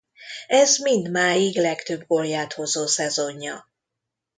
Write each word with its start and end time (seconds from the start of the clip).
Ez 0.47 0.77
mindmáig 0.77 1.57
legtöbb 1.57 2.07
gólját 2.07 2.53
hozó 2.53 2.85
szezonja. 2.85 3.67